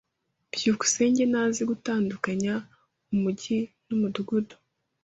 byukusenge 0.53 1.23
ntazi 1.31 1.61
gutandukanya 1.71 2.53
umujyi 3.13 3.59
numudugudu. 3.87 4.55